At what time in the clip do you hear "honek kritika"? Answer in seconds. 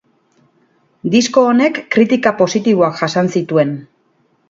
1.51-2.35